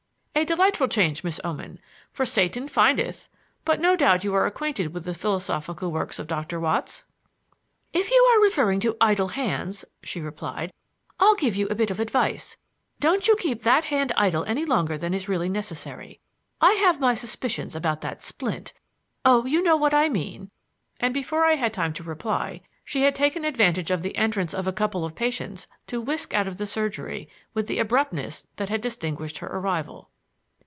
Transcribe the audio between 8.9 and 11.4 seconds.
'idle hands,'" she replied, "I'll